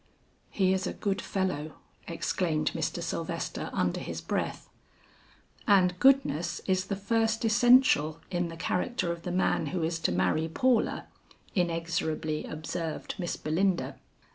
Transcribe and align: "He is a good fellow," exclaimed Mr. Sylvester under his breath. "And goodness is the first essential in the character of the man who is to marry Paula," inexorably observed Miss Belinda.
"He 0.49 0.73
is 0.73 0.87
a 0.87 0.93
good 0.93 1.21
fellow," 1.21 1.73
exclaimed 2.07 2.71
Mr. 2.73 3.03
Sylvester 3.03 3.69
under 3.71 3.99
his 3.99 4.19
breath. 4.19 4.67
"And 5.67 5.93
goodness 5.99 6.59
is 6.65 6.85
the 6.87 6.95
first 6.95 7.45
essential 7.45 8.19
in 8.31 8.47
the 8.49 8.57
character 8.57 9.11
of 9.11 9.21
the 9.21 9.31
man 9.31 9.67
who 9.67 9.83
is 9.83 9.99
to 9.99 10.11
marry 10.11 10.47
Paula," 10.47 11.05
inexorably 11.53 12.45
observed 12.45 13.13
Miss 13.19 13.35
Belinda. 13.37 13.95